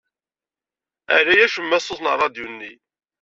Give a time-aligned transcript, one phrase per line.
[1.17, 2.73] Ɛlay acemma ṣṣut n rradyu-nni.